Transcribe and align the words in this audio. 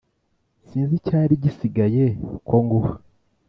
Sinzi 0.67 0.93
icyarigisigaye 0.99 2.03
ko 2.47 2.55
nguha 2.63 2.93